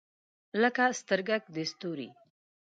لکه 0.61 0.85
سترګګ 0.99 1.41
د 1.55 1.57
ستوری 1.71 2.09